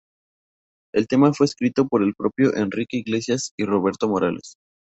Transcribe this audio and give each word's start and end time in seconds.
El 0.95 1.07
tema 1.07 1.31
fue 1.31 1.45
escrito 1.45 1.87
por 1.87 2.01
el 2.01 2.15
propio 2.15 2.55
Enrique 2.55 2.97
Iglesias 2.97 3.53
y 3.55 3.65
Roberto 3.65 4.09
Morales. 4.09 4.55